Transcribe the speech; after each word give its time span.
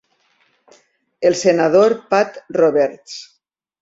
El 1.31 1.35
senador 1.41 1.95
Pat 2.15 2.39
Roberts. 2.61 3.19